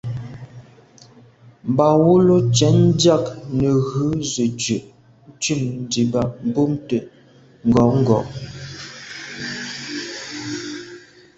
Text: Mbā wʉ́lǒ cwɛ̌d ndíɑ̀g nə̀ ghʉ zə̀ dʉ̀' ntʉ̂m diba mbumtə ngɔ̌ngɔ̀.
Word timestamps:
Mbā 1.71 1.85
wʉ́lǒ 2.03 2.35
cwɛ̌d 2.55 2.75
ndíɑ̀g 2.87 3.25
nə̀ 3.59 3.73
ghʉ 3.85 4.03
zə̀ 4.31 4.47
dʉ̀' 4.61 4.83
ntʉ̂m 5.35 5.61
diba 5.91 6.21
mbumtə 6.45 6.97
ngɔ̌ngɔ̀. 7.67 8.21